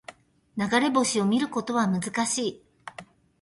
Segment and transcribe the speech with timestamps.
[0.57, 2.63] 流れ星を見ることは難しい